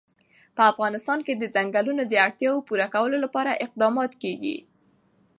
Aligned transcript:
په 0.55 0.61
افغانستان 0.71 1.19
کې 1.25 1.33
د 1.35 1.43
چنګلونه 1.53 2.03
د 2.07 2.13
اړتیاوو 2.25 2.65
پوره 2.67 2.87
کولو 2.95 3.17
لپاره 3.25 3.59
اقدامات 3.65 4.11
کېږي. 4.23 4.57